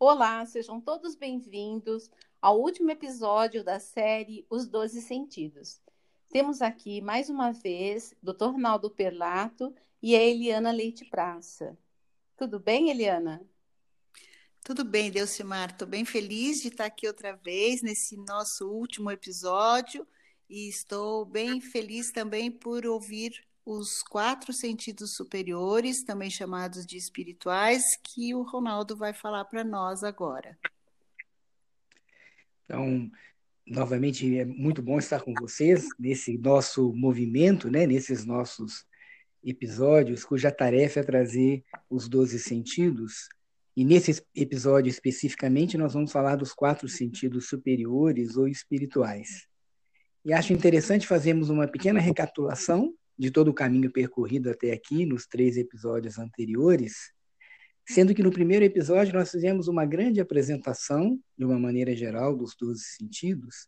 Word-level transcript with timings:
Olá, 0.00 0.46
sejam 0.46 0.80
todos 0.80 1.16
bem-vindos 1.16 2.08
ao 2.40 2.60
último 2.60 2.88
episódio 2.88 3.64
da 3.64 3.80
série 3.80 4.46
Os 4.48 4.68
Doze 4.68 5.02
Sentidos. 5.02 5.80
Temos 6.28 6.62
aqui 6.62 7.00
mais 7.00 7.28
uma 7.28 7.50
vez 7.50 8.14
Dr. 8.22 8.44
Ronaldo 8.52 8.88
Perlato 8.88 9.74
e 10.00 10.14
a 10.14 10.22
Eliana 10.22 10.70
Leite 10.70 11.04
Praça. 11.04 11.76
Tudo 12.36 12.60
bem, 12.60 12.90
Eliana? 12.90 13.44
Tudo 14.62 14.84
bem, 14.84 15.10
Delcimar. 15.10 15.70
Estou 15.72 15.88
bem 15.88 16.04
feliz 16.04 16.62
de 16.62 16.68
estar 16.68 16.84
aqui 16.84 17.08
outra 17.08 17.34
vez 17.34 17.82
nesse 17.82 18.16
nosso 18.18 18.70
último 18.70 19.10
episódio 19.10 20.06
e 20.48 20.68
estou 20.68 21.24
bem 21.24 21.60
feliz 21.60 22.12
também 22.12 22.52
por 22.52 22.86
ouvir 22.86 23.47
os 23.70 24.02
quatro 24.02 24.50
sentidos 24.50 25.14
superiores, 25.14 26.02
também 26.02 26.30
chamados 26.30 26.86
de 26.86 26.96
espirituais, 26.96 27.98
que 28.02 28.34
o 28.34 28.40
Ronaldo 28.40 28.96
vai 28.96 29.12
falar 29.12 29.44
para 29.44 29.62
nós 29.62 30.02
agora. 30.02 30.58
Então, 32.64 33.10
novamente 33.66 34.38
é 34.38 34.46
muito 34.46 34.80
bom 34.80 34.98
estar 34.98 35.20
com 35.20 35.34
vocês 35.34 35.86
nesse 35.98 36.38
nosso 36.38 36.94
movimento, 36.94 37.70
né, 37.70 37.86
nesses 37.86 38.24
nossos 38.24 38.86
episódios, 39.44 40.24
cuja 40.24 40.50
tarefa 40.50 41.00
é 41.00 41.04
trazer 41.04 41.62
os 41.90 42.08
doze 42.08 42.38
sentidos. 42.38 43.28
E 43.76 43.84
nesse 43.84 44.24
episódio 44.34 44.88
especificamente, 44.88 45.76
nós 45.76 45.92
vamos 45.92 46.10
falar 46.10 46.36
dos 46.36 46.54
quatro 46.54 46.88
sentidos 46.88 47.50
superiores 47.50 48.34
ou 48.34 48.48
espirituais. 48.48 49.46
E 50.24 50.32
acho 50.32 50.54
interessante 50.54 51.06
fazermos 51.06 51.50
uma 51.50 51.68
pequena 51.68 52.00
recapitulação 52.00 52.94
de 53.18 53.30
todo 53.30 53.48
o 53.48 53.54
caminho 53.54 53.90
percorrido 53.90 54.50
até 54.50 54.72
aqui, 54.72 55.04
nos 55.04 55.26
três 55.26 55.56
episódios 55.56 56.18
anteriores, 56.18 57.12
sendo 57.86 58.14
que 58.14 58.22
no 58.22 58.30
primeiro 58.30 58.64
episódio 58.64 59.14
nós 59.14 59.30
fizemos 59.30 59.66
uma 59.66 59.84
grande 59.84 60.20
apresentação, 60.20 61.18
de 61.36 61.44
uma 61.44 61.58
maneira 61.58 61.96
geral, 61.96 62.36
dos 62.36 62.54
doze 62.54 62.84
sentidos 62.84 63.66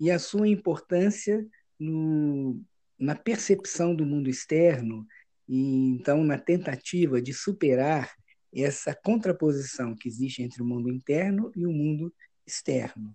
e 0.00 0.10
a 0.10 0.18
sua 0.18 0.48
importância 0.48 1.46
no, 1.78 2.60
na 2.98 3.14
percepção 3.14 3.94
do 3.94 4.06
mundo 4.06 4.30
externo 4.30 5.06
e 5.46 5.90
então 5.90 6.24
na 6.24 6.38
tentativa 6.38 7.20
de 7.20 7.34
superar 7.34 8.10
essa 8.52 8.94
contraposição 8.94 9.94
que 9.94 10.08
existe 10.08 10.42
entre 10.42 10.62
o 10.62 10.66
mundo 10.66 10.90
interno 10.90 11.52
e 11.54 11.66
o 11.66 11.72
mundo 11.72 12.12
externo. 12.46 13.14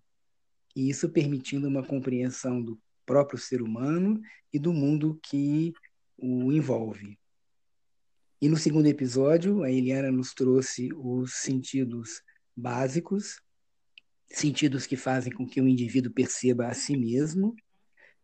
E 0.75 0.89
isso 0.89 1.09
permitindo 1.09 1.67
uma 1.67 1.83
compreensão 1.83 2.61
do 2.61 2.79
próprio 3.05 3.39
ser 3.39 3.61
humano 3.61 4.19
e 4.51 4.59
do 4.59 4.73
mundo 4.73 5.19
que 5.23 5.73
o 6.17 6.51
envolve. 6.51 7.17
E 8.41 8.49
no 8.49 8.57
segundo 8.57 8.87
episódio, 8.87 9.63
a 9.63 9.71
Eliana 9.71 10.11
nos 10.11 10.33
trouxe 10.33 10.89
os 10.93 11.33
sentidos 11.35 12.21
básicos, 12.55 13.41
sentidos 14.29 14.85
que 14.85 14.95
fazem 14.95 15.31
com 15.31 15.45
que 15.45 15.61
o 15.61 15.67
indivíduo 15.67 16.11
perceba 16.11 16.67
a 16.67 16.73
si 16.73 16.97
mesmo. 16.97 17.55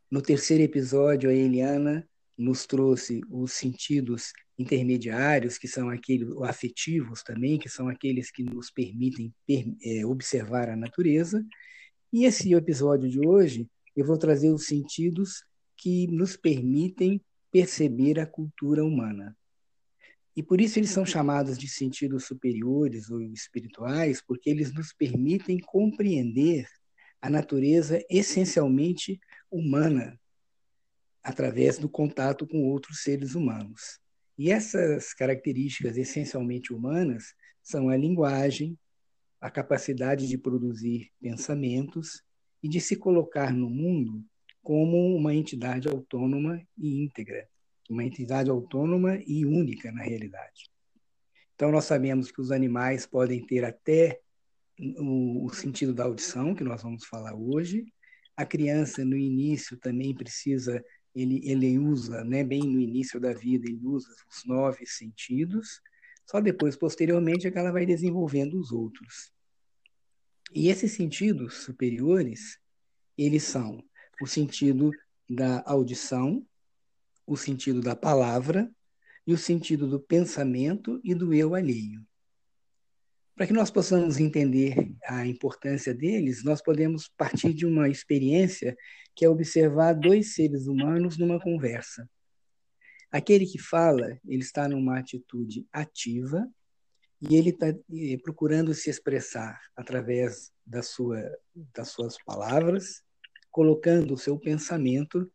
No 0.09 0.21
terceiro 0.21 0.63
episódio, 0.63 1.29
a 1.29 1.33
Eliana 1.33 2.07
nos 2.37 2.65
trouxe 2.65 3.21
os 3.29 3.53
sentidos 3.53 4.33
intermediários, 4.57 5.57
que 5.57 5.67
são 5.67 5.89
aqueles 5.89 6.29
afetivos 6.43 7.23
também, 7.23 7.57
que 7.57 7.69
são 7.69 7.87
aqueles 7.87 8.31
que 8.31 8.43
nos 8.43 8.69
permitem 8.69 9.33
é, 9.49 10.05
observar 10.05 10.69
a 10.69 10.75
natureza. 10.75 11.43
E 12.11 12.25
esse 12.25 12.53
episódio 12.53 13.09
de 13.09 13.25
hoje 13.25 13.69
eu 13.95 14.05
vou 14.05 14.17
trazer 14.17 14.51
os 14.51 14.65
sentidos 14.65 15.43
que 15.75 16.07
nos 16.07 16.37
permitem 16.37 17.21
perceber 17.51 18.19
a 18.19 18.25
cultura 18.25 18.83
humana. 18.83 19.35
E 20.35 20.41
por 20.41 20.61
isso 20.61 20.79
eles 20.79 20.91
são 20.91 21.05
chamados 21.05 21.57
de 21.57 21.67
sentidos 21.67 22.25
superiores 22.25 23.09
ou 23.09 23.21
espirituais, 23.21 24.21
porque 24.21 24.49
eles 24.49 24.73
nos 24.73 24.93
permitem 24.93 25.59
compreender 25.59 26.67
a 27.21 27.29
natureza 27.29 28.03
essencialmente 28.09 29.19
humana 29.49 30.19
através 31.21 31.77
do 31.77 31.89
contato 31.89 32.47
com 32.47 32.63
outros 32.69 33.03
seres 33.03 33.35
humanos. 33.35 33.99
E 34.37 34.49
essas 34.49 35.13
características 35.13 35.97
essencialmente 35.97 36.73
humanas 36.73 37.35
são 37.61 37.89
a 37.89 37.97
linguagem, 37.97 38.77
a 39.39 39.51
capacidade 39.51 40.27
de 40.27 40.37
produzir 40.37 41.11
pensamentos 41.19 42.23
e 42.61 42.69
de 42.69 42.79
se 42.79 42.95
colocar 42.95 43.53
no 43.53 43.69
mundo 43.69 44.23
como 44.61 45.15
uma 45.15 45.33
entidade 45.33 45.87
autônoma 45.87 46.61
e 46.77 47.03
íntegra, 47.03 47.47
uma 47.89 48.03
entidade 48.03 48.49
autônoma 48.49 49.19
e 49.25 49.45
única 49.45 49.91
na 49.91 50.03
realidade. 50.03 50.69
Então, 51.55 51.71
nós 51.71 51.85
sabemos 51.85 52.31
que 52.31 52.41
os 52.41 52.51
animais 52.51 53.05
podem 53.05 53.45
ter 53.45 53.63
até 53.63 54.19
o, 54.97 55.49
sentido 55.53 55.93
da 55.93 56.05
audição, 56.05 56.55
que 56.55 56.63
nós 56.63 56.81
vamos 56.81 57.05
falar 57.05 57.35
hoje. 57.35 57.85
A 58.35 58.45
criança, 58.45 59.03
no 59.05 59.15
início, 59.15 59.77
também 59.77 60.15
precisa, 60.15 60.83
ele, 61.13 61.41
ele 61.43 61.77
usa, 61.77 62.23
né, 62.23 62.43
bem 62.43 62.61
no 62.61 62.79
início 62.79 63.19
da 63.19 63.33
vida, 63.33 63.67
ele 63.67 63.85
usa 63.85 64.07
os 64.29 64.45
nove 64.45 64.85
sentidos, 64.85 65.81
só 66.25 66.39
depois, 66.39 66.77
posteriormente, 66.77 67.45
é 67.45 67.51
que 67.51 67.59
ela 67.59 67.71
vai 67.71 67.85
desenvolvendo 67.85 68.57
os 68.57 68.71
outros. 68.71 69.33
E 70.53 70.67
esses 70.67 70.91
sentidos 70.91 71.63
superiores, 71.63 72.59
eles 73.17 73.43
são 73.43 73.81
o 74.21 74.27
sentido 74.27 74.91
da 75.29 75.63
audição, 75.65 76.45
o 77.25 77.37
sentido 77.37 77.79
da 77.79 77.95
palavra 77.95 78.69
e 79.25 79.33
o 79.33 79.37
sentido 79.37 79.87
do 79.87 79.99
pensamento 79.99 80.99
e 81.05 81.15
do 81.15 81.33
eu 81.33 81.55
alheio. 81.55 82.05
Para 83.33 83.47
que 83.47 83.53
nós 83.53 83.71
possamos 83.71 84.19
entender 84.19 84.93
a 85.05 85.25
importância 85.25 85.93
deles, 85.93 86.43
nós 86.43 86.61
podemos 86.61 87.07
partir 87.07 87.53
de 87.53 87.65
uma 87.65 87.87
experiência 87.87 88.75
que 89.15 89.23
é 89.23 89.29
observar 89.29 89.93
dois 89.93 90.35
seres 90.35 90.67
humanos 90.67 91.17
numa 91.17 91.39
conversa. 91.39 92.09
Aquele 93.09 93.45
que 93.45 93.57
fala, 93.57 94.19
ele 94.25 94.41
está 94.41 94.67
numa 94.67 94.99
atitude 94.99 95.65
ativa 95.71 96.45
e 97.21 97.35
ele 97.35 97.51
está 97.51 97.67
procurando 98.23 98.73
se 98.73 98.89
expressar 98.89 99.59
através 99.75 100.51
da 100.65 100.81
sua, 100.81 101.21
das 101.73 101.89
suas 101.89 102.17
palavras, 102.23 103.03
colocando 103.51 104.13
o 104.13 104.17
seu 104.17 104.39
pensamento 104.39 105.31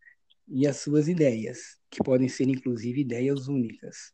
e 0.48 0.66
as 0.66 0.78
suas 0.78 1.06
ideias, 1.06 1.78
que 1.88 2.02
podem 2.02 2.28
ser 2.28 2.48
inclusive 2.48 3.00
ideias 3.00 3.46
únicas. 3.46 4.12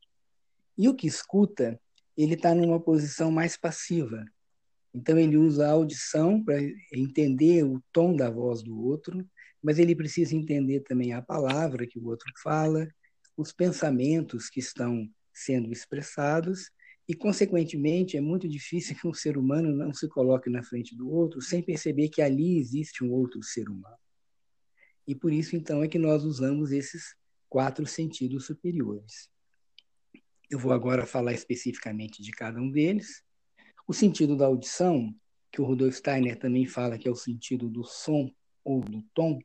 E 0.77 0.88
o 0.88 0.94
que 0.94 1.06
escuta, 1.06 1.81
ele 2.16 2.34
está 2.34 2.55
numa 2.55 2.81
posição 2.81 3.31
mais 3.31 3.56
passiva. 3.56 4.22
Então 4.93 5.19
ele 5.19 5.38
usa 5.38 5.66
a 5.66 5.71
audição 5.71 6.44
para 6.44 6.61
entender 6.93 7.65
o 7.65 7.82
tom 7.91 8.15
da 8.15 8.28
voz 8.28 8.62
do 8.62 8.78
outro, 8.84 9.27
mas 9.62 9.78
ele 9.78 9.97
precisa 9.97 10.37
entender 10.37 10.81
também 10.81 11.15
a 11.15 11.22
palavra 11.22 11.87
que 11.87 11.99
o 11.99 12.06
outro 12.06 12.31
fala, 12.43 12.87
os 13.34 13.50
pensamentos 13.50 14.50
que 14.50 14.61
estão 14.61 15.09
sendo 15.32 15.72
expressados 15.72 16.71
e, 17.12 17.15
consequentemente, 17.15 18.17
é 18.17 18.23
muito 18.23 18.49
difícil 18.49 18.97
que 18.99 19.06
um 19.06 19.12
ser 19.12 19.37
humano 19.37 19.71
não 19.71 19.93
se 19.93 20.09
coloque 20.09 20.49
na 20.49 20.62
frente 20.62 20.97
do 20.97 21.11
outro 21.11 21.43
sem 21.43 21.62
perceber 21.62 22.09
que 22.09 22.23
ali 22.23 22.59
existe 22.59 23.05
um 23.05 23.12
outro 23.12 23.43
ser 23.43 23.69
humano. 23.69 23.99
E 25.06 25.15
por 25.15 25.31
isso, 25.31 25.55
então, 25.55 25.83
é 25.83 25.89
que 25.89 25.99
nós 25.99 26.25
usamos 26.25 26.73
esses 26.73 27.15
quatro 27.50 27.84
sentidos 27.84 28.47
superiores. 28.47 29.28
Eu 30.50 30.59
vou 30.59 30.73
agora 30.73 31.05
falar 31.05 31.34
especificamente 31.34 32.23
de 32.23 32.31
cada 32.31 32.59
um 32.59 32.71
deles. 32.71 33.23
O 33.87 33.93
sentido 33.93 34.34
da 34.34 34.47
audição, 34.47 35.15
que 35.50 35.61
o 35.61 35.67
Rudolf 35.67 35.94
Steiner 35.94 36.39
também 36.39 36.67
fala 36.67 36.97
que 36.97 37.06
é 37.06 37.11
o 37.11 37.17
sentido 37.17 37.69
do 37.69 37.84
som 37.84 38.31
ou 38.65 38.81
do 38.81 39.03
tom, 39.12 39.39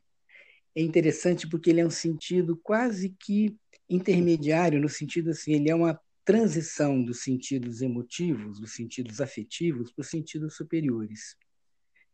é 0.74 0.80
interessante 0.80 1.46
porque 1.46 1.68
ele 1.68 1.80
é 1.80 1.86
um 1.86 1.90
sentido 1.90 2.56
quase 2.62 3.14
que 3.20 3.54
intermediário, 3.90 4.80
no 4.80 4.88
sentido 4.88 5.30
assim, 5.30 5.52
ele 5.52 5.68
é 5.68 5.74
uma 5.74 6.00
transição 6.28 7.02
dos 7.02 7.22
sentidos 7.22 7.80
emotivos, 7.80 8.60
dos 8.60 8.74
sentidos 8.74 9.18
afetivos, 9.18 9.90
para 9.90 10.02
os 10.02 10.10
sentidos 10.10 10.56
superiores. 10.56 11.34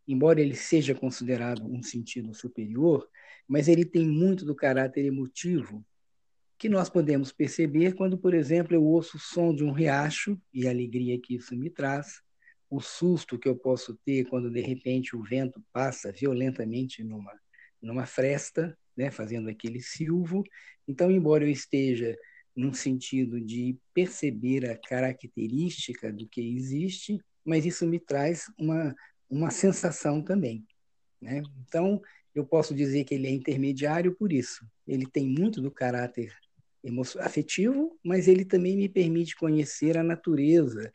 Embora 0.06 0.41
ele 0.41 0.55
seja 0.55 0.94
considerado 0.94 1.67
um 1.67 1.83
sentido 1.83 2.33
superior, 2.33 3.11
mas 3.49 3.67
ele 3.67 3.85
tem 3.85 4.06
muito 4.06 4.44
do 4.44 4.55
caráter 4.55 5.05
emotivo 5.05 5.85
que 6.56 6.69
nós 6.69 6.88
podemos 6.88 7.33
perceber 7.33 7.94
quando, 7.94 8.17
por 8.17 8.35
exemplo, 8.35 8.77
eu 8.77 8.85
ouço 8.85 9.17
o 9.17 9.21
som 9.21 9.53
de 9.53 9.65
um 9.65 9.73
riacho 9.73 10.41
e 10.53 10.69
a 10.69 10.71
alegria 10.71 11.21
que 11.21 11.35
isso 11.35 11.56
me 11.56 11.69
traz, 11.69 12.23
o 12.71 12.81
susto 12.81 13.37
que 13.37 13.49
eu 13.49 13.56
posso 13.56 13.99
ter 14.05 14.27
quando 14.27 14.49
de 14.49 14.61
repente 14.61 15.17
o 15.17 15.25
vento 15.25 15.61
passa 15.73 16.12
violentamente 16.12 17.03
numa 17.03 17.33
numa 17.83 18.06
fresta, 18.06 18.79
né, 18.97 19.11
fazendo 19.11 19.50
aquele 19.50 19.81
silvo. 19.81 20.44
Então, 20.88 21.11
embora 21.11 21.44
eu 21.44 21.50
esteja 21.50 22.17
num 22.55 22.73
sentido 22.73 23.41
de 23.41 23.77
perceber 23.93 24.71
a 24.71 24.77
característica 24.77 26.12
do 26.12 26.27
que 26.29 26.41
existe, 26.41 27.21
mas 27.45 27.67
isso 27.67 27.87
me 27.87 27.99
traz 27.99 28.45
uma, 28.59 28.95
uma 29.29 29.51
sensação 29.51 30.23
também. 30.23 30.65
Né? 31.21 31.43
Então, 31.67 32.01
eu 32.35 32.45
posso 32.45 32.75
dizer 32.75 33.05
que 33.05 33.15
ele 33.15 33.27
é 33.27 33.31
intermediário 33.31 34.15
por 34.15 34.33
isso. 34.33 34.67
Ele 34.87 35.06
tem 35.06 35.27
muito 35.27 35.61
do 35.61 35.71
caráter 35.71 36.33
afetivo, 37.21 37.99
mas 38.05 38.29
ele 38.29 38.45
também 38.45 38.77
me 38.77 38.89
permite 38.89 39.37
conhecer 39.37 39.97
a 39.97 40.03
natureza 40.03 40.93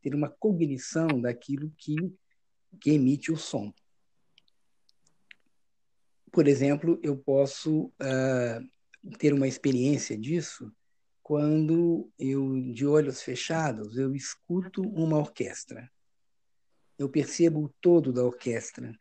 ter 0.00 0.14
uma 0.14 0.28
cognição 0.28 1.08
daquilo 1.20 1.72
que, 1.78 1.96
que 2.80 2.90
emite 2.90 3.32
o 3.32 3.36
som. 3.36 3.72
Por 6.30 6.46
exemplo, 6.46 7.00
eu 7.02 7.16
posso 7.16 7.86
uh, 7.86 9.16
ter 9.18 9.32
uma 9.32 9.48
experiência 9.48 10.16
disso 10.18 10.70
quando 11.24 12.12
eu, 12.18 12.60
de 12.70 12.86
olhos 12.86 13.22
fechados, 13.22 13.96
eu 13.96 14.14
escuto 14.14 14.82
uma 14.82 15.16
orquestra. 15.16 15.90
Eu 16.98 17.08
percebo 17.08 17.64
o 17.64 17.74
todo 17.80 18.12
da 18.12 18.22
orquestra, 18.22 18.94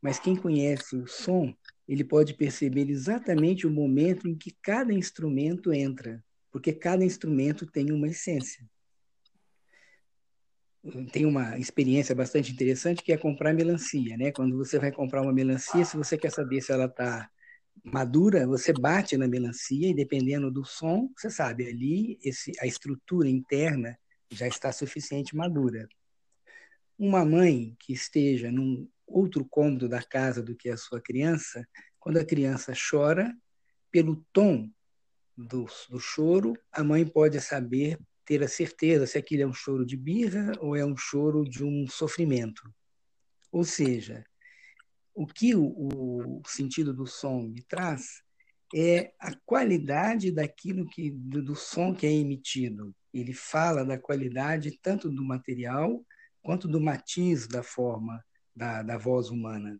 mas 0.00 0.18
quem 0.18 0.36
conhece 0.36 0.94
o 0.94 1.06
som, 1.06 1.54
ele 1.88 2.04
pode 2.04 2.34
perceber 2.34 2.90
exatamente 2.90 3.66
o 3.66 3.70
momento 3.70 4.28
em 4.28 4.36
que 4.36 4.54
cada 4.62 4.92
instrumento 4.92 5.72
entra, 5.72 6.22
porque 6.52 6.70
cada 6.70 7.02
instrumento 7.02 7.66
tem 7.66 7.90
uma 7.90 8.08
essência. 8.08 8.62
Tem 11.12 11.24
uma 11.24 11.58
experiência 11.58 12.14
bastante 12.14 12.52
interessante 12.52 13.02
que 13.02 13.10
é 13.10 13.16
comprar 13.16 13.54
melancia, 13.54 14.18
né? 14.18 14.30
Quando 14.32 14.54
você 14.58 14.78
vai 14.78 14.92
comprar 14.92 15.22
uma 15.22 15.32
melancia, 15.32 15.84
se 15.86 15.96
você 15.96 16.18
quer 16.18 16.30
saber 16.30 16.60
se 16.60 16.72
ela 16.72 16.84
está 16.84 17.30
madura, 17.84 18.46
você 18.46 18.72
bate 18.72 19.16
na 19.16 19.26
melancia 19.26 19.88
e 19.88 19.94
dependendo 19.94 20.50
do 20.50 20.64
som, 20.64 21.10
você 21.16 21.30
sabe, 21.30 21.66
ali 21.66 22.18
esse, 22.22 22.52
a 22.60 22.66
estrutura 22.66 23.28
interna 23.28 23.98
já 24.30 24.46
está 24.46 24.70
suficiente 24.72 25.34
madura. 25.34 25.88
Uma 26.98 27.24
mãe 27.24 27.74
que 27.78 27.92
esteja 27.92 28.50
num 28.52 28.88
outro 29.06 29.44
cômodo 29.44 29.88
da 29.88 30.02
casa 30.02 30.42
do 30.42 30.54
que 30.54 30.68
a 30.68 30.76
sua 30.76 31.00
criança, 31.00 31.66
quando 31.98 32.18
a 32.18 32.24
criança 32.24 32.72
chora, 32.90 33.34
pelo 33.90 34.24
tom 34.32 34.70
do, 35.36 35.66
do 35.88 35.98
choro, 35.98 36.54
a 36.70 36.84
mãe 36.84 37.06
pode 37.06 37.40
saber, 37.40 37.98
ter 38.24 38.42
a 38.42 38.48
certeza 38.48 39.06
se 39.06 39.18
aquilo 39.18 39.42
é 39.42 39.46
um 39.46 39.54
choro 39.54 39.84
de 39.84 39.96
birra 39.96 40.52
ou 40.60 40.76
é 40.76 40.84
um 40.84 40.96
choro 40.96 41.44
de 41.44 41.64
um 41.64 41.86
sofrimento. 41.88 42.62
Ou 43.50 43.64
seja, 43.64 44.24
o 45.20 45.26
que 45.26 45.54
o, 45.54 45.66
o 45.66 46.42
sentido 46.46 46.94
do 46.94 47.06
som 47.06 47.42
me 47.42 47.60
traz 47.64 48.22
é 48.74 49.12
a 49.20 49.36
qualidade 49.44 50.32
daquilo 50.32 50.88
que 50.88 51.10
do, 51.10 51.42
do, 51.42 51.54
som 51.54 51.94
que 51.94 52.06
é 52.06 52.10
emitido. 52.10 52.96
Ele 53.12 53.34
fala 53.34 53.84
da 53.84 53.98
qualidade 53.98 54.78
tanto 54.80 55.10
do 55.10 55.22
material 55.22 56.02
quanto 56.40 56.66
do 56.66 56.80
matiz 56.80 57.46
da 57.46 57.62
forma 57.62 58.24
da, 58.56 58.82
da 58.82 58.96
voz 58.96 59.28
humana. 59.28 59.78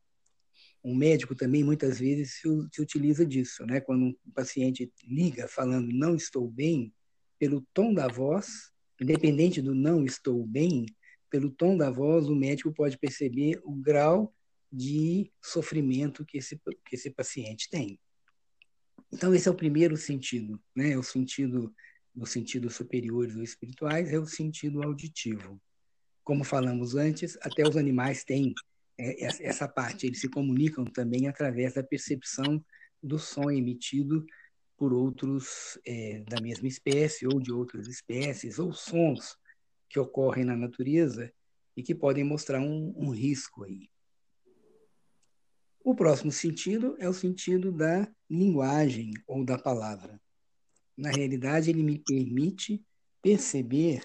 Um 0.85 0.95
médico 0.95 1.35
também 1.35 1.65
muitas 1.65 2.01
vezes 2.01 2.35
se, 2.35 2.49
se 2.71 2.83
utiliza 2.83 3.25
disso, 3.25 3.65
né? 3.65 3.81
Quando 3.81 4.09
um 4.09 4.33
paciente 4.35 4.93
liga 5.03 5.49
falando 5.49 5.91
não 5.91 6.15
estou 6.15 6.51
bem, 6.51 6.93
pelo 7.39 7.67
tom 7.73 7.95
da 7.95 8.09
voz, 8.09 8.71
independente 9.01 9.63
do 9.63 9.75
não 9.75 10.05
estou 10.05 10.47
bem, 10.47 10.85
pelo 11.31 11.51
tom 11.51 11.79
da 11.79 11.91
voz 11.91 12.29
o 12.29 12.37
médico 12.37 12.75
pode 12.75 12.99
perceber 12.99 13.59
o 13.65 13.73
grau 13.73 14.35
de 14.73 15.31
sofrimento 15.43 16.25
que 16.25 16.39
esse, 16.39 16.57
que 16.57 16.95
esse 16.95 17.11
paciente 17.11 17.69
tem. 17.69 17.99
Então, 19.13 19.35
esse 19.35 19.49
é 19.49 19.51
o 19.51 19.57
primeiro 19.57 19.97
sentido, 19.97 20.61
né? 20.75 20.97
o 20.97 21.03
sentido, 21.03 21.75
os 22.15 22.31
sentidos 22.31 22.77
superiores 22.77 23.35
ou 23.35 23.43
espirituais, 23.43 24.13
é 24.13 24.19
o 24.19 24.27
sentido 24.27 24.83
auditivo. 24.83 25.61
Como 26.23 26.45
falamos 26.45 26.95
antes, 26.95 27.37
até 27.43 27.69
os 27.69 27.77
animais 27.77 28.23
têm 28.23 28.55
é, 28.97 29.25
essa 29.25 29.67
parte, 29.67 30.07
eles 30.07 30.21
se 30.21 30.29
comunicam 30.29 30.85
também 30.85 31.27
através 31.27 31.75
da 31.75 31.83
percepção 31.83 32.65
do 33.03 33.19
som 33.19 33.51
emitido 33.51 34.25
por 34.77 34.93
outros 34.93 35.79
é, 35.87 36.21
da 36.21 36.41
mesma 36.41 36.69
espécie 36.69 37.27
ou 37.27 37.41
de 37.41 37.53
outras 37.53 37.87
espécies, 37.89 38.59
ou 38.59 38.73
sons 38.73 39.37
que 39.89 39.99
ocorrem 39.99 40.45
na 40.45 40.57
natureza 40.57 41.33
e 41.77 41.83
que 41.83 41.95
podem 41.95 42.25
mostrar 42.25 42.61
um, 42.61 42.95
um 42.97 43.11
risco 43.11 43.65
aí. 43.65 43.90
O 45.83 45.95
próximo 45.95 46.31
sentido 46.31 46.95
é 46.99 47.09
o 47.09 47.15
sentido 47.15 47.73
da 47.73 48.07
linguagem 48.29 49.13
ou 49.27 49.45
da 49.45 49.59
palavra. 49.59 50.21
Na 50.97 51.11
realidade, 51.11 51.71
ele 51.71 51.83
me 51.83 51.99
permite 51.99 52.85
perceber 53.23 54.03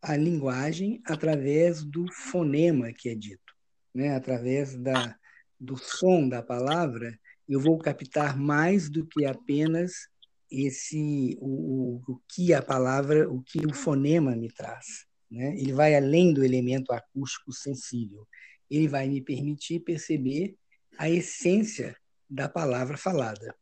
a 0.00 0.16
linguagem 0.16 1.02
através 1.04 1.84
do 1.84 2.10
fonema 2.10 2.92
que 2.92 3.08
é 3.08 3.14
dito, 3.14 3.54
né? 3.94 4.14
através 4.14 4.76
da, 4.76 5.16
do 5.58 5.76
som 5.76 6.28
da 6.28 6.42
palavra, 6.42 7.18
eu 7.48 7.60
vou 7.60 7.78
captar 7.78 8.36
mais 8.36 8.88
do 8.88 9.06
que 9.06 9.24
apenas 9.24 10.08
esse 10.50 11.36
o, 11.40 11.46
o, 11.46 12.12
o 12.12 12.20
que 12.28 12.52
a 12.52 12.62
palavra, 12.62 13.30
o 13.30 13.42
que 13.42 13.66
o 13.66 13.74
fonema 13.74 14.34
me 14.36 14.50
traz. 14.50 15.06
Né? 15.30 15.54
Ele 15.58 15.72
vai 15.72 15.94
além 15.94 16.32
do 16.32 16.44
elemento 16.44 16.92
acústico 16.92 17.52
sensível. 17.52 18.26
Ele 18.70 18.88
vai 18.88 19.08
me 19.08 19.20
permitir 19.20 19.80
perceber 19.80 20.56
a 20.98 21.08
essência 21.08 21.96
da 22.28 22.48
palavra 22.48 22.96
falada. 22.96 23.54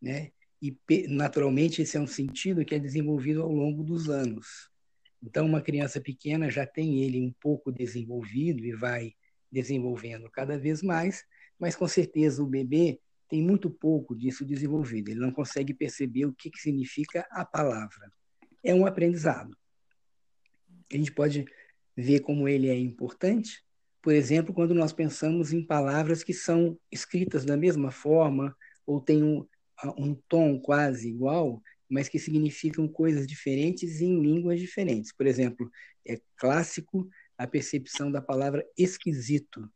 Né? 0.00 0.32
E, 0.60 0.76
naturalmente, 1.08 1.82
esse 1.82 1.96
é 1.96 2.00
um 2.00 2.06
sentido 2.06 2.64
que 2.64 2.74
é 2.74 2.78
desenvolvido 2.78 3.42
ao 3.42 3.52
longo 3.52 3.82
dos 3.82 4.08
anos. 4.08 4.70
Então, 5.22 5.46
uma 5.46 5.60
criança 5.60 6.00
pequena 6.00 6.50
já 6.50 6.66
tem 6.66 7.02
ele 7.02 7.20
um 7.20 7.32
pouco 7.40 7.70
desenvolvido 7.70 8.64
e 8.64 8.72
vai 8.72 9.14
desenvolvendo 9.50 10.30
cada 10.30 10.58
vez 10.58 10.82
mais, 10.82 11.24
mas 11.58 11.76
com 11.76 11.86
certeza 11.86 12.42
o 12.42 12.46
bebê 12.46 13.00
tem 13.28 13.42
muito 13.42 13.70
pouco 13.70 14.14
disso 14.14 14.44
desenvolvido. 14.44 15.10
Ele 15.10 15.20
não 15.20 15.30
consegue 15.30 15.74
perceber 15.74 16.26
o 16.26 16.32
que, 16.32 16.50
que 16.50 16.58
significa 16.58 17.26
a 17.30 17.44
palavra. 17.44 18.12
É 18.62 18.74
um 18.74 18.86
aprendizado. 18.86 19.56
A 20.92 20.96
gente 20.96 21.12
pode 21.12 21.44
ver 21.96 22.20
como 22.20 22.48
ele 22.48 22.68
é 22.68 22.76
importante 22.76 23.64
por 24.02 24.14
exemplo, 24.14 24.54
quando 24.54 24.74
nós 24.74 24.92
pensamos 24.92 25.52
em 25.52 25.64
palavras 25.64 26.22
que 26.24 26.32
são 26.32 26.78
escritas 26.90 27.44
da 27.44 27.56
mesma 27.56 27.90
forma 27.90 28.56
ou 28.86 29.00
têm 29.00 29.22
um, 29.22 29.46
um 29.98 30.14
tom 30.14 30.58
quase 30.58 31.08
igual, 31.08 31.62
mas 31.88 32.08
que 32.08 32.18
significam 32.18 32.88
coisas 32.88 33.26
diferentes 33.26 34.00
em 34.00 34.20
línguas 34.20 34.58
diferentes. 34.58 35.12
Por 35.12 35.26
exemplo, 35.26 35.70
é 36.06 36.18
clássico 36.36 37.08
a 37.36 37.46
percepção 37.46 38.10
da 38.10 38.22
palavra 38.22 38.66
esquisito. 38.76 39.70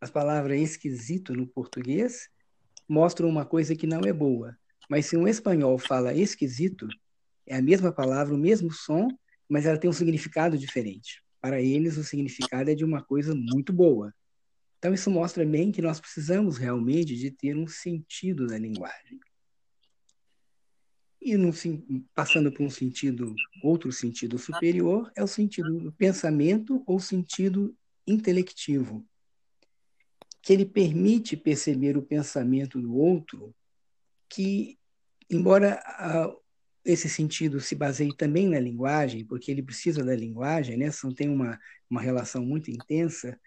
As 0.00 0.10
palavras 0.10 0.60
esquisito 0.60 1.32
no 1.32 1.46
português 1.46 2.28
mostram 2.88 3.28
uma 3.28 3.44
coisa 3.44 3.76
que 3.76 3.86
não 3.86 4.00
é 4.00 4.12
boa, 4.12 4.56
mas 4.88 5.06
se 5.06 5.16
um 5.16 5.28
espanhol 5.28 5.78
fala 5.78 6.14
esquisito, 6.14 6.88
é 7.46 7.56
a 7.56 7.62
mesma 7.62 7.92
palavra, 7.92 8.34
o 8.34 8.38
mesmo 8.38 8.72
som, 8.72 9.08
mas 9.48 9.66
ela 9.66 9.78
tem 9.78 9.90
um 9.90 9.92
significado 9.92 10.56
diferente 10.58 11.22
para 11.40 11.60
eles 11.60 11.96
o 11.96 12.04
significado 12.04 12.70
é 12.70 12.74
de 12.74 12.84
uma 12.84 13.02
coisa 13.02 13.34
muito 13.34 13.72
boa. 13.72 14.14
Então 14.78 14.94
isso 14.94 15.10
mostra 15.10 15.44
bem 15.44 15.72
que 15.72 15.82
nós 15.82 16.00
precisamos 16.00 16.56
realmente 16.56 17.16
de 17.16 17.30
ter 17.30 17.56
um 17.56 17.66
sentido 17.66 18.46
na 18.46 18.58
linguagem. 18.58 19.18
E 21.20 21.34
passando 22.14 22.52
por 22.52 22.62
um 22.62 22.70
sentido, 22.70 23.34
outro 23.62 23.90
sentido 23.90 24.38
superior, 24.38 25.10
é 25.16 25.22
o 25.22 25.26
sentido 25.26 25.78
do 25.80 25.92
pensamento 25.92 26.82
ou 26.86 27.00
sentido 27.00 27.76
intelectivo, 28.06 29.04
que 30.40 30.52
ele 30.52 30.64
permite 30.64 31.36
perceber 31.36 31.96
o 31.96 32.02
pensamento 32.02 32.80
do 32.80 32.96
outro, 32.96 33.54
que, 34.28 34.78
embora 35.28 35.82
esse 36.84 37.08
sentido 37.08 37.60
se 37.60 37.74
baseia 37.74 38.12
também 38.16 38.48
na 38.48 38.58
linguagem, 38.58 39.24
porque 39.24 39.50
ele 39.50 39.62
precisa 39.62 40.04
da 40.04 40.14
linguagem, 40.14 40.76
né? 40.76 40.90
São, 40.90 41.12
tem 41.12 41.28
uma, 41.28 41.58
uma 41.90 42.00
relação 42.00 42.44
muito 42.44 42.70
intensa 42.70 43.38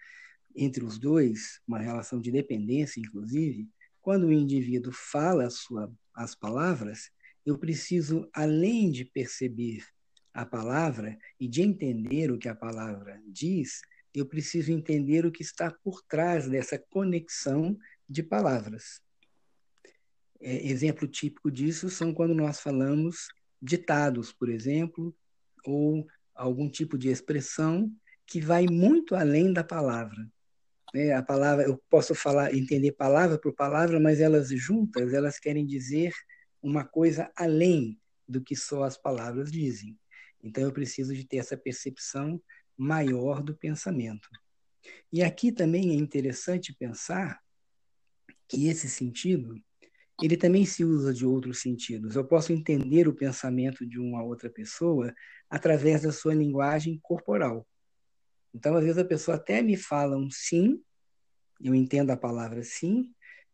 entre 0.54 0.84
os 0.84 0.98
dois, 0.98 1.60
uma 1.66 1.78
relação 1.78 2.20
de 2.20 2.30
dependência, 2.30 3.00
inclusive. 3.00 3.68
Quando 4.00 4.26
o 4.26 4.32
indivíduo 4.32 4.92
fala 4.92 5.48
sua, 5.50 5.92
as 6.14 6.34
palavras, 6.34 7.10
eu 7.44 7.58
preciso, 7.58 8.28
além 8.32 8.90
de 8.90 9.04
perceber 9.04 9.84
a 10.32 10.46
palavra 10.46 11.18
e 11.38 11.48
de 11.48 11.62
entender 11.62 12.30
o 12.30 12.38
que 12.38 12.48
a 12.48 12.54
palavra 12.54 13.20
diz, 13.26 13.80
eu 14.14 14.26
preciso 14.26 14.70
entender 14.70 15.24
o 15.24 15.32
que 15.32 15.42
está 15.42 15.70
por 15.82 16.02
trás 16.02 16.48
dessa 16.48 16.78
conexão 16.78 17.76
de 18.08 18.22
palavras. 18.22 19.00
É, 20.42 20.66
exemplo 20.66 21.06
típico 21.06 21.50
disso 21.50 21.88
são 21.88 22.12
quando 22.12 22.34
nós 22.34 22.60
falamos 22.60 23.28
ditados, 23.60 24.32
por 24.32 24.48
exemplo, 24.48 25.14
ou 25.64 26.06
algum 26.34 26.68
tipo 26.68 26.98
de 26.98 27.08
expressão 27.08 27.90
que 28.26 28.40
vai 28.40 28.66
muito 28.66 29.14
além 29.14 29.52
da 29.52 29.62
palavra. 29.62 30.28
É, 30.94 31.14
a 31.14 31.22
palavra, 31.22 31.64
eu 31.64 31.80
posso 31.88 32.14
falar, 32.14 32.54
entender 32.54 32.92
palavra 32.92 33.38
por 33.38 33.54
palavra, 33.54 34.00
mas 34.00 34.20
elas 34.20 34.48
juntas, 34.50 35.12
elas 35.12 35.38
querem 35.38 35.64
dizer 35.64 36.12
uma 36.60 36.84
coisa 36.84 37.30
além 37.36 37.98
do 38.28 38.42
que 38.42 38.56
só 38.56 38.82
as 38.82 38.98
palavras 38.98 39.50
dizem. 39.50 39.98
Então 40.42 40.64
eu 40.64 40.72
preciso 40.72 41.14
de 41.14 41.24
ter 41.24 41.36
essa 41.36 41.56
percepção 41.56 42.42
maior 42.76 43.42
do 43.42 43.56
pensamento. 43.56 44.28
E 45.12 45.22
aqui 45.22 45.52
também 45.52 45.90
é 45.90 45.94
interessante 45.94 46.74
pensar 46.74 47.40
que 48.48 48.66
esse 48.66 48.88
sentido 48.88 49.62
ele 50.22 50.36
também 50.36 50.64
se 50.64 50.84
usa 50.84 51.12
de 51.12 51.26
outros 51.26 51.60
sentidos. 51.60 52.14
Eu 52.14 52.24
posso 52.24 52.52
entender 52.52 53.08
o 53.08 53.14
pensamento 53.14 53.84
de 53.84 53.98
uma 53.98 54.22
outra 54.22 54.48
pessoa 54.48 55.12
através 55.50 56.02
da 56.02 56.12
sua 56.12 56.32
linguagem 56.32 56.98
corporal. 57.02 57.66
Então, 58.54 58.76
às 58.76 58.84
vezes, 58.84 58.98
a 58.98 59.04
pessoa 59.04 59.36
até 59.36 59.60
me 59.60 59.76
fala 59.76 60.16
um 60.16 60.30
sim, 60.30 60.80
eu 61.60 61.74
entendo 61.74 62.10
a 62.10 62.16
palavra 62.16 62.62
sim, 62.62 63.12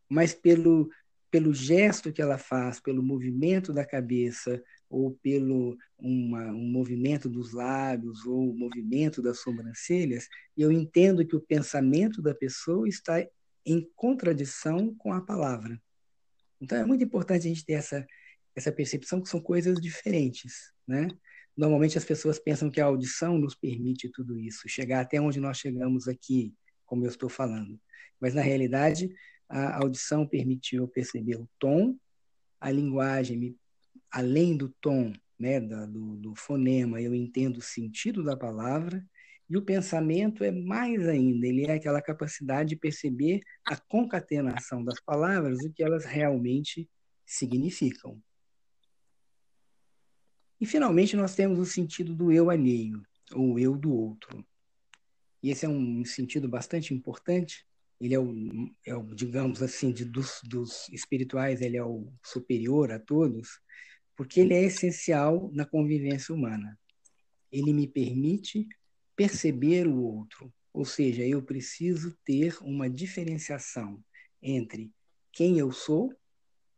mas 0.08 0.34
pelo, 0.34 0.90
pelo 1.30 1.54
gesto 1.54 2.12
que 2.12 2.20
ela 2.20 2.37
faz, 2.37 2.80
pelo 2.80 3.02
movimento 3.02 3.72
da 3.72 3.84
cabeça, 3.84 4.62
ou 4.90 5.12
pelo 5.22 5.76
uma, 5.98 6.46
um 6.48 6.70
movimento 6.70 7.30
dos 7.30 7.52
lábios, 7.52 8.26
ou 8.26 8.54
movimento 8.54 9.22
das 9.22 9.40
sobrancelhas, 9.40 10.28
eu 10.56 10.70
entendo 10.70 11.26
que 11.26 11.37
o 11.37 11.40
pensamento 11.40 12.20
da 12.20 12.34
pessoa 12.34 12.87
está 12.87 13.26
em 13.64 13.88
contradição 13.94 14.94
com 14.94 15.12
a 15.12 15.20
palavra. 15.20 15.80
Então, 16.60 16.78
é 16.78 16.84
muito 16.84 17.04
importante 17.04 17.46
a 17.46 17.48
gente 17.48 17.64
ter 17.64 17.74
essa, 17.74 18.06
essa 18.54 18.72
percepção 18.72 19.20
que 19.20 19.28
são 19.28 19.40
coisas 19.40 19.80
diferentes, 19.80 20.72
né? 20.86 21.08
Normalmente 21.56 21.98
as 21.98 22.04
pessoas 22.04 22.38
pensam 22.38 22.70
que 22.70 22.80
a 22.80 22.84
audição 22.84 23.36
nos 23.36 23.54
permite 23.54 24.08
tudo 24.10 24.38
isso, 24.38 24.68
chegar 24.68 25.00
até 25.00 25.20
onde 25.20 25.40
nós 25.40 25.58
chegamos 25.58 26.06
aqui, 26.06 26.54
como 26.86 27.04
eu 27.04 27.08
estou 27.08 27.28
falando. 27.28 27.80
Mas 28.20 28.32
na 28.32 28.42
realidade, 28.42 29.10
a 29.48 29.78
audição 29.82 30.26
permitiu 30.26 30.86
perceber 30.86 31.36
o 31.36 31.48
tom, 31.58 31.96
a 32.60 32.70
linguagem, 32.70 33.56
além 34.10 34.56
do 34.56 34.68
tom, 34.80 35.12
né, 35.38 35.60
do, 35.60 36.16
do 36.16 36.34
fonema, 36.36 37.00
eu 37.00 37.14
entendo 37.14 37.58
o 37.58 37.62
sentido 37.62 38.22
da 38.22 38.36
palavra, 38.36 39.04
e 39.49 39.57
o 39.57 39.62
pensamento 39.62 40.45
é 40.45 40.50
mais 40.50 41.09
ainda, 41.09 41.47
ele 41.47 41.67
é 41.67 41.75
aquela 41.75 42.02
capacidade 42.02 42.71
de 42.71 42.76
perceber 42.76 43.40
a 43.64 43.76
concatenação 43.76 44.85
das 44.85 45.00
palavras, 45.00 45.64
o 45.64 45.73
que 45.73 45.83
elas 45.83 46.05
realmente 46.05 46.88
significam. 47.25 48.23
E, 50.61 50.67
finalmente, 50.67 51.17
nós 51.17 51.35
temos 51.35 51.59
o 51.59 51.64
sentido 51.64 52.14
do 52.14 52.31
eu 52.31 52.50
alheio, 52.50 53.02
ou 53.33 53.59
eu 53.59 53.76
do 53.76 53.93
outro. 53.93 54.45
E 55.43 55.50
esse 55.50 55.64
é 55.64 55.69
um 55.69 56.05
sentido 56.05 56.49
bastante 56.49 56.93
importante. 56.93 57.64
Ele 58.00 58.14
é 58.14 58.19
o, 58.19 58.35
é 58.85 58.95
o 58.95 59.14
digamos 59.14 59.62
assim, 59.62 59.93
de, 59.93 60.05
dos, 60.05 60.40
dos 60.45 60.88
espirituais, 60.90 61.62
ele 61.62 61.76
é 61.76 61.85
o 61.85 62.12
superior 62.23 62.90
a 62.90 62.99
todos, 62.99 63.61
porque 64.17 64.40
ele 64.40 64.52
é 64.52 64.64
essencial 64.64 65.50
na 65.55 65.64
convivência 65.64 66.35
humana. 66.35 66.78
Ele 67.50 67.73
me 67.73 67.87
permite 67.87 68.69
perceber 69.18 69.88
o 69.88 70.00
outro, 70.00 70.54
ou 70.72 70.84
seja, 70.84 71.26
eu 71.26 71.42
preciso 71.42 72.16
ter 72.25 72.56
uma 72.62 72.88
diferenciação 72.88 74.00
entre 74.40 74.92
quem 75.32 75.58
eu 75.58 75.72
sou 75.72 76.14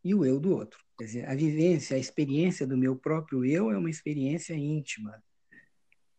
e 0.02 0.14
o 0.14 0.24
eu 0.24 0.40
do 0.40 0.56
outro. 0.56 0.82
Quer 0.98 1.04
dizer, 1.04 1.28
a 1.28 1.34
vivência, 1.34 1.96
a 1.96 2.00
experiência 2.00 2.66
do 2.66 2.78
meu 2.78 2.96
próprio 2.96 3.44
eu 3.44 3.70
é 3.70 3.76
uma 3.76 3.90
experiência 3.90 4.54
íntima, 4.54 5.22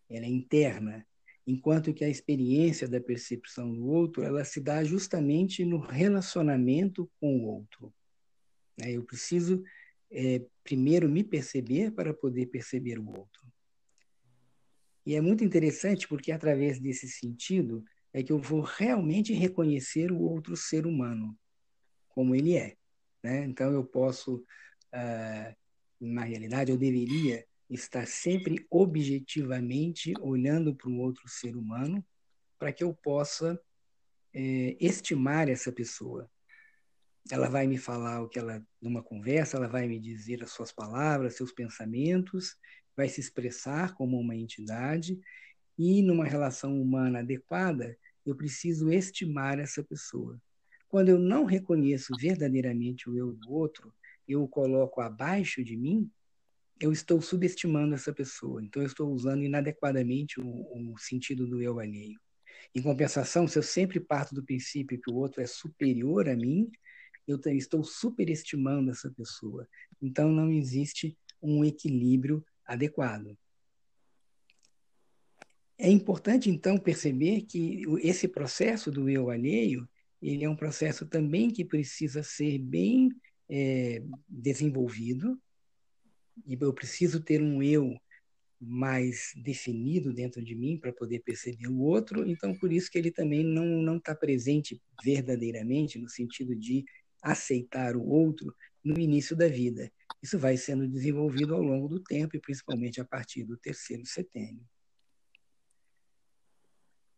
ela 0.07 0.27
é 0.27 0.29
interna, 0.29 1.03
enquanto 1.47 1.91
que 1.91 2.05
a 2.05 2.09
experiência 2.09 2.87
da 2.87 3.01
percepção 3.01 3.73
do 3.73 3.87
outro 3.87 4.21
ela 4.21 4.45
se 4.45 4.61
dá 4.61 4.83
justamente 4.83 5.65
no 5.65 5.79
relacionamento 5.79 7.09
com 7.19 7.35
o 7.39 7.45
outro. 7.45 7.91
Né? 8.77 8.91
Eu 8.91 9.03
preciso 9.03 9.63
é, 10.11 10.45
primeiro 10.63 11.09
me 11.09 11.23
perceber 11.23 11.89
para 11.89 12.13
poder 12.13 12.45
perceber 12.45 12.99
o 12.99 13.07
outro. 13.07 13.41
E 15.05 15.15
é 15.15 15.21
muito 15.21 15.43
interessante 15.43 16.07
porque 16.07 16.31
através 16.31 16.79
desse 16.79 17.07
sentido 17.07 17.83
é 18.13 18.21
que 18.21 18.31
eu 18.31 18.39
vou 18.39 18.61
realmente 18.61 19.33
reconhecer 19.33 20.11
o 20.11 20.19
outro 20.19 20.55
ser 20.55 20.85
humano 20.85 21.37
como 22.09 22.35
ele 22.35 22.55
é. 22.55 22.75
Né? 23.23 23.45
Então 23.45 23.71
eu 23.71 23.83
posso 23.85 24.35
uh, 24.93 25.55
na 26.01 26.23
realidade, 26.23 26.71
eu 26.71 26.77
deveria 26.77 27.45
estar 27.69 28.07
sempre 28.07 28.65
objetivamente 28.69 30.13
olhando 30.19 30.75
para 30.75 30.89
um 30.89 30.99
outro 30.99 31.27
ser 31.29 31.55
humano 31.55 32.03
para 32.57 32.73
que 32.73 32.83
eu 32.83 32.93
possa 32.93 33.59
é, 34.33 34.75
estimar 34.79 35.47
essa 35.47 35.71
pessoa. 35.71 36.29
Ela 37.31 37.47
vai 37.47 37.67
me 37.67 37.77
falar 37.77 38.21
o 38.21 38.27
que 38.27 38.39
ela, 38.39 38.65
numa 38.81 39.03
conversa, 39.03 39.57
ela 39.57 39.67
vai 39.67 39.87
me 39.87 39.99
dizer 39.99 40.43
as 40.43 40.51
suas 40.51 40.71
palavras, 40.71 41.35
seus 41.35 41.51
pensamentos, 41.51 42.57
vai 42.95 43.07
se 43.07 43.19
expressar 43.19 43.93
como 43.95 44.19
uma 44.19 44.35
entidade 44.35 45.19
e 45.77 46.01
numa 46.01 46.25
relação 46.25 46.79
humana 46.79 47.19
adequada, 47.19 47.97
eu 48.25 48.35
preciso 48.35 48.91
estimar 48.91 49.59
essa 49.59 49.83
pessoa. 49.83 50.39
Quando 50.87 51.09
eu 51.09 51.17
não 51.17 51.45
reconheço 51.45 52.13
verdadeiramente 52.19 53.09
o 53.09 53.17
eu 53.17 53.33
do 53.33 53.51
outro, 53.51 53.93
eu 54.27 54.43
o 54.43 54.47
coloco 54.47 55.01
abaixo 55.01 55.63
de 55.63 55.75
mim, 55.75 56.09
eu 56.79 56.91
estou 56.91 57.21
subestimando 57.21 57.93
essa 57.93 58.11
pessoa. 58.11 58.63
Então, 58.63 58.81
eu 58.81 58.87
estou 58.87 59.11
usando 59.11 59.43
inadequadamente 59.43 60.39
o, 60.39 60.91
o 60.91 60.97
sentido 60.97 61.47
do 61.47 61.61
eu 61.61 61.79
alheio. 61.79 62.19
Em 62.73 62.81
compensação, 62.81 63.47
se 63.47 63.57
eu 63.57 63.63
sempre 63.63 63.99
parto 63.99 64.33
do 64.33 64.43
princípio 64.43 64.99
que 64.99 65.11
o 65.11 65.15
outro 65.15 65.41
é 65.41 65.47
superior 65.47 66.27
a 66.27 66.35
mim, 66.35 66.69
eu 67.27 67.39
estou 67.45 67.83
superestimando 67.83 68.91
essa 68.91 69.11
pessoa. 69.11 69.67
Então, 70.01 70.31
não 70.31 70.51
existe 70.51 71.17
um 71.41 71.63
equilíbrio 71.63 72.43
adequado. 72.65 73.37
É 75.77 75.89
importante, 75.89 76.49
então, 76.49 76.77
perceber 76.77 77.41
que 77.41 77.83
esse 78.03 78.27
processo 78.27 78.91
do 78.91 79.09
eu 79.09 79.29
alheio, 79.29 79.89
ele 80.21 80.45
é 80.45 80.49
um 80.49 80.55
processo 80.55 81.07
também 81.07 81.49
que 81.49 81.65
precisa 81.65 82.21
ser 82.21 82.59
bem 82.59 83.09
é, 83.49 84.03
desenvolvido, 84.29 85.41
e 86.45 86.57
eu 86.59 86.73
preciso 86.73 87.19
ter 87.19 87.41
um 87.41 87.61
eu 87.61 87.99
mais 88.59 89.31
definido 89.35 90.13
dentro 90.13 90.43
de 90.43 90.55
mim 90.55 90.77
para 90.77 90.93
poder 90.93 91.19
perceber 91.19 91.67
o 91.67 91.79
outro, 91.79 92.29
então 92.29 92.53
por 92.53 92.71
isso 92.71 92.91
que 92.91 92.97
ele 92.97 93.11
também 93.11 93.43
não 93.43 93.81
não 93.81 93.97
está 93.97 94.13
presente 94.13 94.79
verdadeiramente 95.03 95.97
no 95.97 96.07
sentido 96.07 96.55
de 96.55 96.85
aceitar 97.23 97.95
o 97.95 98.05
outro 98.07 98.55
no 98.83 98.99
início 98.99 99.35
da 99.35 99.47
vida. 99.47 99.91
Isso 100.21 100.37
vai 100.37 100.57
sendo 100.57 100.87
desenvolvido 100.87 101.55
ao 101.55 101.61
longo 101.61 101.87
do 101.87 101.99
tempo 101.99 102.35
e 102.35 102.39
principalmente 102.39 103.01
a 103.01 103.05
partir 103.05 103.43
do 103.43 103.57
terceiro 103.57 104.05
setênio. 104.05 104.65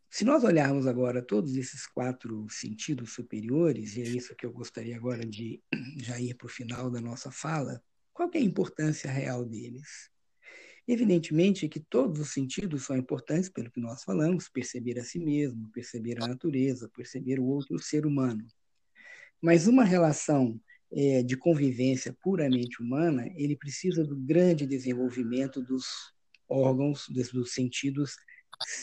Se 0.10 0.24
nós 0.24 0.43
olharmos 0.43 0.86
agora 0.86 1.25
todos 1.25 1.55
esses 1.55 1.88
quatro 1.88 2.46
sentidos 2.48 3.13
superiores, 3.13 3.96
e 3.96 4.03
é 4.03 4.05
isso 4.05 4.36
que 4.36 4.46
eu 4.46 4.51
gostaria 4.53 4.96
agora 4.96 5.25
de 5.25 5.60
já 5.98 6.20
ir 6.20 6.36
para 6.36 6.46
o 6.46 6.50
final 6.50 6.91
da 6.91 7.01
nossa 7.01 7.32
fala, 7.32 7.84
qual 8.13 8.29
é 8.32 8.38
a 8.38 8.41
importância 8.41 9.10
real 9.10 9.43
deles? 9.43 10.12
Evidentemente 10.88 11.67
que 11.67 11.79
todos 11.79 12.20
os 12.20 12.32
sentidos 12.32 12.84
são 12.84 12.96
importantes 12.96 13.50
pelo 13.50 13.72
que 13.72 13.79
nós 13.79 14.03
falamos, 14.03 14.48
perceber 14.48 15.00
a 15.00 15.03
si 15.03 15.17
mesmo, 15.17 15.72
perceber 15.72 16.22
a 16.22 16.27
natureza, 16.27 16.91
perceber 16.96 17.39
o 17.39 17.46
outro 17.46 17.79
ser 17.79 18.05
humano. 18.05 18.46
Mas 19.41 19.65
uma 19.65 19.84
relação 19.84 20.62
é, 20.95 21.23
de 21.23 21.35
convivência 21.35 22.15
puramente 22.21 22.81
humana, 22.81 23.25
ele 23.35 23.55
precisa 23.55 24.03
do 24.03 24.15
grande 24.15 24.65
desenvolvimento 24.65 25.62
dos 25.62 25.85
órgãos, 26.47 27.05
dos 27.09 27.53
sentidos 27.53 28.15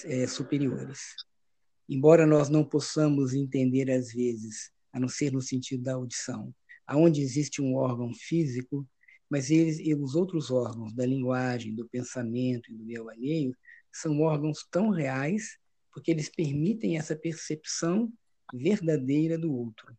é, 0.04 0.26
superiores. 0.26 1.00
Embora 1.88 2.26
nós 2.26 2.48
não 2.48 2.64
possamos 2.64 3.32
entender 3.32 3.90
às 3.90 4.12
vezes, 4.12 4.70
a 4.92 4.98
não 4.98 5.08
ser 5.08 5.32
no 5.32 5.40
sentido 5.40 5.82
da 5.84 5.94
audição, 5.94 6.54
aonde 6.86 7.20
existe 7.20 7.62
um 7.62 7.74
órgão 7.74 8.12
físico, 8.12 8.86
mas 9.28 9.50
eles 9.50 9.78
os 10.00 10.16
outros 10.16 10.50
órgãos 10.50 10.92
da 10.92 11.06
linguagem, 11.06 11.74
do 11.74 11.88
pensamento 11.88 12.72
e 12.72 12.76
do 12.76 12.90
eu 12.90 13.08
alheio 13.08 13.54
são 13.92 14.20
órgãos 14.20 14.66
tão 14.70 14.90
reais 14.90 15.58
porque 15.92 16.10
eles 16.10 16.28
permitem 16.28 16.96
essa 16.96 17.16
percepção 17.16 18.12
verdadeira 18.52 19.38
do 19.38 19.52
outro. 19.52 19.96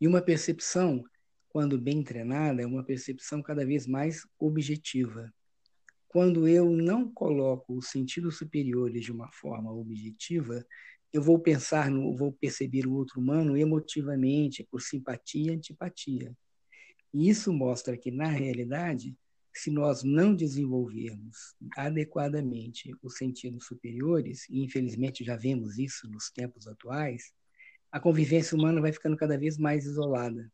E 0.00 0.06
uma 0.06 0.22
percepção, 0.22 1.04
quando 1.50 1.78
bem 1.78 2.02
treinada, 2.02 2.62
é 2.62 2.66
uma 2.66 2.82
percepção 2.82 3.42
cada 3.42 3.66
vez 3.66 3.86
mais 3.86 4.26
objetiva 4.38 5.30
quando 6.10 6.48
eu 6.48 6.68
não 6.68 7.08
coloco 7.08 7.76
os 7.76 7.88
sentidos 7.88 8.36
superiores 8.36 9.04
de 9.04 9.12
uma 9.12 9.30
forma 9.30 9.72
objetiva, 9.72 10.66
eu 11.12 11.22
vou 11.22 11.38
pensar, 11.38 11.88
no, 11.88 12.16
vou 12.16 12.32
perceber 12.32 12.84
o 12.84 12.94
outro 12.94 13.20
humano 13.20 13.56
emotivamente, 13.56 14.66
por 14.68 14.82
simpatia 14.82 15.52
e 15.52 15.54
antipatia. 15.54 16.36
E 17.14 17.28
isso 17.28 17.52
mostra 17.52 17.96
que, 17.96 18.10
na 18.10 18.26
realidade, 18.26 19.16
se 19.54 19.70
nós 19.70 20.02
não 20.02 20.34
desenvolvermos 20.34 21.54
adequadamente 21.76 22.92
os 23.04 23.16
sentidos 23.16 23.66
superiores, 23.66 24.48
e 24.50 24.64
infelizmente 24.64 25.22
já 25.22 25.36
vemos 25.36 25.78
isso 25.78 26.10
nos 26.10 26.28
tempos 26.28 26.66
atuais, 26.66 27.32
a 27.92 28.00
convivência 28.00 28.56
humana 28.56 28.80
vai 28.80 28.92
ficando 28.92 29.16
cada 29.16 29.38
vez 29.38 29.56
mais 29.56 29.84
isolada 29.84 30.50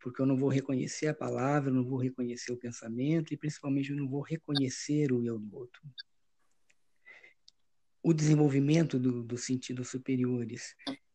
porque 0.00 0.20
eu 0.20 0.26
não 0.26 0.36
vou 0.36 0.48
reconhecer 0.48 1.06
a 1.08 1.14
palavra, 1.14 1.70
não 1.70 1.84
vou 1.84 1.98
reconhecer 1.98 2.52
o 2.52 2.56
pensamento 2.56 3.32
e 3.32 3.36
principalmente 3.36 3.90
eu 3.90 3.96
não 3.96 4.08
vou 4.08 4.22
reconhecer 4.22 5.12
o 5.12 5.24
eu 5.24 5.38
do 5.38 5.56
outro. 5.56 5.80
O 8.02 8.14
desenvolvimento 8.14 8.98
do, 8.98 9.22
dos 9.22 9.44
sentidos 9.44 9.88
superiores, 9.88 10.74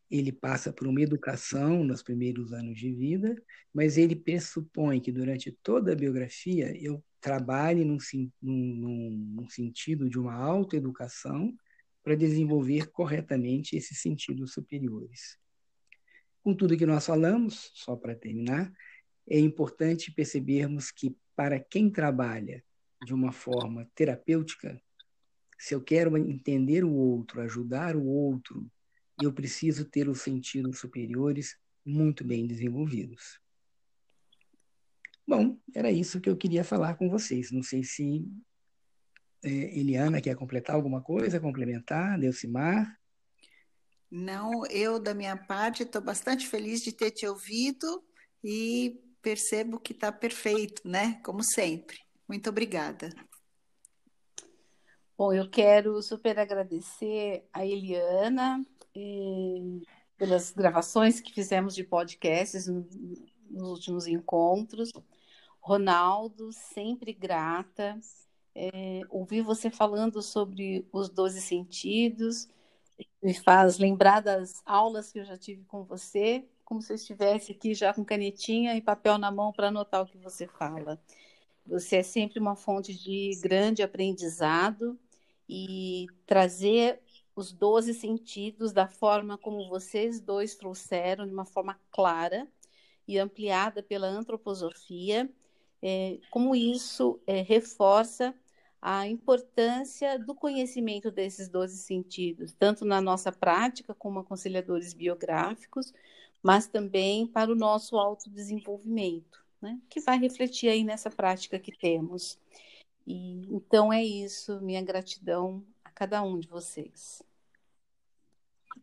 ele 0.09 0.31
passa 0.31 0.71
por 0.71 0.87
uma 0.87 1.01
educação 1.01 1.83
nos 1.83 2.03
primeiros 2.03 2.53
anos 2.53 2.77
de 2.77 2.93
vida, 2.93 3.35
mas 3.73 3.97
ele 3.97 4.15
pressupõe 4.15 5.01
que 5.01 5.11
durante 5.11 5.51
toda 5.63 5.91
a 5.91 5.95
biografia 5.95 6.71
eu 6.79 7.03
trabalhe 7.19 7.83
num, 7.83 7.97
num, 8.39 9.09
num 9.35 9.49
sentido 9.49 10.07
de 10.07 10.19
uma 10.19 10.35
autoeducação 10.35 11.55
para 12.03 12.15
desenvolver 12.15 12.91
corretamente 12.91 13.75
esses 13.75 13.99
sentidos 13.99 14.53
superiores. 14.53 15.39
Com 16.45 16.53
tudo 16.53 16.77
que 16.77 16.85
nós 16.85 17.03
falamos, 17.03 17.71
só 17.73 17.95
para 17.95 18.13
terminar, 18.13 18.71
é 19.27 19.39
importante 19.39 20.11
percebermos 20.11 20.91
que 20.91 21.17
para 21.35 21.59
quem 21.59 21.89
trabalha 21.89 22.63
de 23.03 23.15
uma 23.15 23.31
forma 23.31 23.89
terapêutica, 23.95 24.79
se 25.57 25.73
eu 25.73 25.81
quero 25.81 26.15
entender 26.15 26.83
o 26.83 26.93
outro, 26.93 27.41
ajudar 27.41 27.95
o 27.95 28.05
outro, 28.05 28.71
eu 29.19 29.33
preciso 29.33 29.85
ter 29.85 30.07
os 30.07 30.21
sentidos 30.21 30.77
superiores 30.77 31.57
muito 31.83 32.23
bem 32.23 32.45
desenvolvidos. 32.45 33.41
Bom, 35.27 35.57
era 35.73 35.89
isso 35.89 36.21
que 36.21 36.29
eu 36.29 36.37
queria 36.37 36.63
falar 36.63 36.93
com 36.93 37.09
vocês. 37.09 37.51
Não 37.51 37.63
sei 37.63 37.83
se 37.83 38.23
é, 39.43 39.49
Eliana 39.49 40.21
quer 40.21 40.35
completar 40.35 40.75
alguma 40.75 41.01
coisa, 41.01 41.39
complementar, 41.39 42.19
Delcimar. 42.19 42.95
Não, 44.09 44.65
eu 44.67 44.99
da 44.99 45.13
minha 45.13 45.35
parte 45.35 45.83
estou 45.83 46.01
bastante 46.01 46.47
feliz 46.47 46.81
de 46.81 46.91
ter 46.91 47.11
te 47.11 47.27
ouvido 47.27 48.03
e 48.43 49.01
percebo 49.21 49.79
que 49.79 49.91
está 49.91 50.11
perfeito, 50.11 50.87
né? 50.87 51.19
Como 51.23 51.43
sempre. 51.43 51.97
Muito 52.27 52.49
obrigada. 52.49 53.09
Bom, 55.17 55.33
eu 55.33 55.49
quero 55.49 56.01
super 56.01 56.37
agradecer 56.37 57.47
a 57.51 57.65
Eliana 57.65 58.63
pelas 60.17 60.51
gravações 60.51 61.19
que 61.19 61.33
fizemos 61.33 61.73
de 61.73 61.83
podcasts 61.83 62.67
nos 62.67 63.69
últimos 63.69 64.07
encontros. 64.07 64.91
Ronaldo, 65.59 66.51
sempre 66.51 67.13
grata. 67.13 67.99
É, 68.53 69.01
ouvir 69.09 69.41
você 69.41 69.69
falando 69.69 70.21
sobre 70.21 70.87
os 70.91 71.09
doze 71.09 71.41
sentidos 71.41 72.47
me 73.21 73.33
faz 73.33 73.77
lembrar 73.77 74.21
das 74.21 74.61
aulas 74.65 75.11
que 75.11 75.19
eu 75.19 75.25
já 75.25 75.37
tive 75.37 75.63
com 75.65 75.83
você, 75.83 76.47
como 76.63 76.81
se 76.81 76.93
eu 76.93 76.95
estivesse 76.95 77.51
aqui 77.51 77.73
já 77.73 77.93
com 77.93 78.03
canetinha 78.03 78.75
e 78.75 78.81
papel 78.81 79.17
na 79.17 79.31
mão 79.31 79.51
para 79.51 79.67
anotar 79.67 80.03
o 80.03 80.05
que 80.05 80.17
você 80.17 80.47
fala. 80.47 81.01
Você 81.65 81.97
é 81.97 82.03
sempre 82.03 82.39
uma 82.39 82.55
fonte 82.55 82.93
de 82.93 83.39
grande 83.41 83.81
aprendizado 83.81 84.99
e 85.49 86.07
trazer 86.25 87.01
os 87.35 87.51
doze 87.51 87.93
sentidos 87.93 88.71
da 88.71 88.87
forma 88.87 89.37
como 89.37 89.67
vocês 89.67 90.21
dois 90.21 90.55
trouxeram, 90.55 91.25
de 91.25 91.33
uma 91.33 91.45
forma 91.45 91.79
clara 91.91 92.47
e 93.07 93.19
ampliada 93.19 93.83
pela 93.83 94.07
antroposofia, 94.07 95.29
é, 95.81 96.17
como 96.31 96.55
isso 96.55 97.19
é, 97.27 97.41
reforça 97.41 98.33
a 98.87 99.07
importância 99.07 100.19
do 100.19 100.35
conhecimento 100.35 101.09
desses 101.09 101.49
doze 101.49 101.75
sentidos, 101.79 102.53
tanto 102.53 102.85
na 102.85 103.01
nossa 103.01 103.31
prática 103.31 103.95
como 103.95 104.19
aconselhadores 104.19 104.93
biográficos, 104.93 105.91
mas 106.43 106.67
também 106.67 107.25
para 107.25 107.51
o 107.51 107.55
nosso 107.55 107.97
autodesenvolvimento, 107.97 109.43
né? 109.59 109.81
que 109.89 109.99
vai 110.01 110.19
refletir 110.19 110.69
aí 110.69 110.83
nessa 110.83 111.09
prática 111.09 111.57
que 111.57 111.75
temos. 111.75 112.37
E, 113.07 113.51
então 113.51 113.91
é 113.91 114.03
isso, 114.03 114.61
minha 114.61 114.83
gratidão 114.83 115.65
a 115.83 115.89
cada 115.89 116.21
um 116.21 116.37
de 116.37 116.47
vocês. 116.47 117.23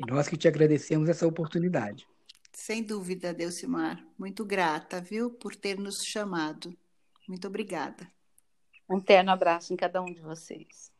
E 0.00 0.10
nós 0.10 0.26
que 0.26 0.36
te 0.36 0.48
agradecemos 0.48 1.08
essa 1.08 1.28
oportunidade. 1.28 2.08
Sem 2.52 2.82
dúvida, 2.82 3.32
Delcimar. 3.32 4.04
Muito 4.18 4.44
grata, 4.44 5.00
viu, 5.00 5.30
por 5.30 5.54
ter 5.54 5.78
nos 5.78 6.04
chamado. 6.04 6.76
Muito 7.28 7.46
obrigada. 7.46 8.10
Um 8.92 9.00
terno 9.00 9.32
abraço 9.32 9.72
em 9.72 9.76
cada 9.76 10.00
um 10.02 10.12
de 10.12 10.20
vocês. 10.20 10.91